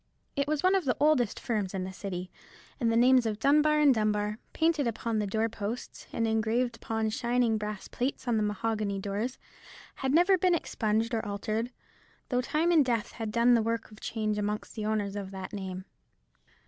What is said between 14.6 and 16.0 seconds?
the owners of that name.